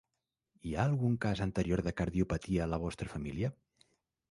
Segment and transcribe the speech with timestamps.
[0.67, 3.55] Hi ha algun cas anterior de cardiopatia a la vostra família?